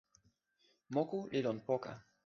[0.93, 1.93] moku li lon poka.